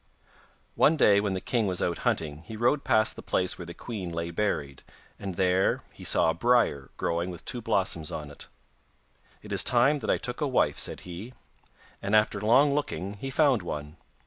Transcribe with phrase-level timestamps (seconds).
[0.73, 3.75] One day when the king was out hunting he rode past the place where the
[3.75, 4.81] queen lay buried,
[5.19, 8.47] and there he saw a briar growing with two blossoms on it.
[9.43, 11.35] 'It is time that I took a wife,' said he,
[12.01, 13.97] and after long looking he found one.